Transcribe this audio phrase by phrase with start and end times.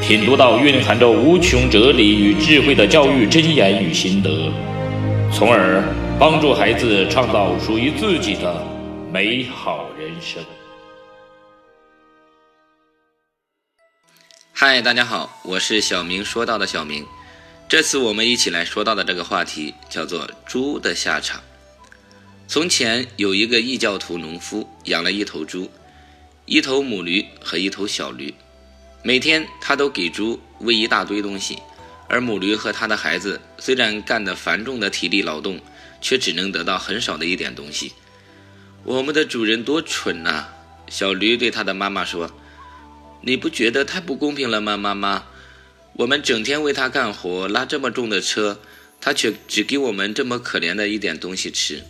[0.00, 4.50] 品读到蕴含着无穷哲理与智慧的教育箴言与心得，
[5.30, 5.84] 从而
[6.18, 8.66] 帮助孩子创造属于自己的
[9.12, 10.42] 美好人生。
[14.52, 17.06] 嗨，大家好，我是小明说到的小明。
[17.68, 21.40] 这次我们一起来说到的这个话题叫做“猪的下场”。
[22.48, 25.70] 从前有一个异教徒农夫养了一头猪、
[26.46, 28.34] 一头母驴和一头小驴，
[29.02, 31.58] 每天他都给猪喂一大堆东西，
[32.06, 35.58] 而母驴和他的孩子虽然干的繁重的体力劳动，
[36.00, 37.92] 却只能得到很少的一点东西。
[38.84, 40.48] 我们的主人多蠢呐！
[40.88, 42.30] 小驴对他的妈妈说
[43.22, 45.24] ：“你不觉得太不公平了吗，妈妈？”
[45.94, 48.60] 我们整天为他干活，拉这么重的车，
[49.00, 51.84] 他却只给我们这么可怜的一点东西吃。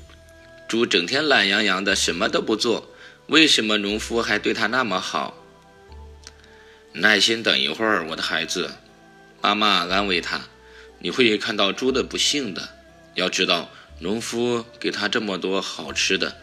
[0.68, 2.88] 猪整天懒洋洋的，什么都不做，
[3.26, 5.39] 为什么农夫还对他那么好？
[6.92, 8.72] 耐心等一会儿，我的孩子，
[9.40, 10.40] 妈妈安慰他，
[10.98, 12.68] 你会看到猪的不幸的。
[13.14, 16.36] 要知道，农夫给他这么多好吃的，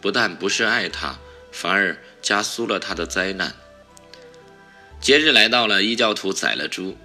[0.00, 1.18] 不但不是爱他，
[1.50, 3.54] 反而加速了他的灾难。
[5.00, 6.96] 节日来到了，异教徒宰了猪，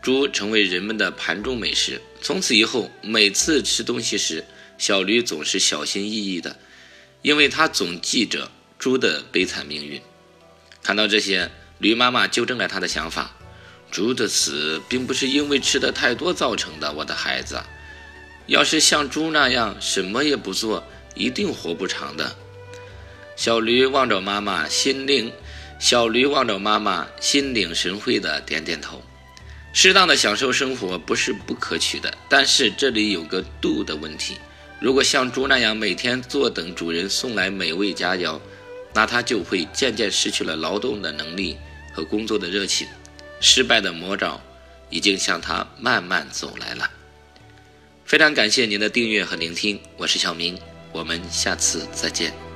[0.00, 2.00] 猪成为人们的盘中美食。
[2.20, 4.44] 从此以后，每次吃东西时，
[4.78, 6.56] 小驴总是小心翼翼的，
[7.22, 10.02] 因为他总记着猪的悲惨命运。
[10.82, 11.50] 看到这些，
[11.82, 13.32] 驴妈妈纠正了他的想法：
[13.90, 17.60] 猪的死并不是因为吃的太多造成的，我的孩子。
[18.46, 20.84] 要是像猪那样什么也不做，
[21.16, 22.36] 一定活不长的。
[23.34, 25.32] 小驴望着妈妈，心灵。
[25.80, 29.02] 小驴望着妈妈，心领神会的点点头。
[29.72, 34.36] 适当的享受生活不是不可取的，但是这里有个度的问题。
[34.78, 38.38] 如果像猪那样每天坐等主人送来美味佳肴，
[38.94, 41.56] 那它就会渐渐失去了劳动的能力
[41.92, 42.88] 和工作的热情。
[43.40, 44.40] 失败的魔爪
[44.88, 46.90] 已经向他慢慢走来了。
[48.04, 50.58] 非常感谢您的订阅和聆听，我是小明，
[50.92, 52.51] 我们下次再见。